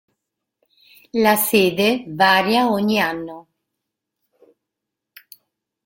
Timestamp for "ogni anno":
2.71-3.47